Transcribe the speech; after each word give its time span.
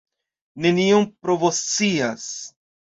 Nenion 0.65 1.05
povoscias! 1.29 2.29